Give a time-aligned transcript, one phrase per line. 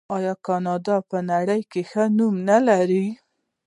[0.15, 3.05] آیا کاناډا په نړۍ کې ښه نوم نلري؟